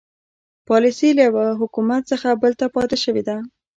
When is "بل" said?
2.41-2.51